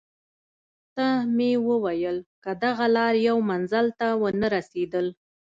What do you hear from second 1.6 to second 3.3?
وویل: که دغه لار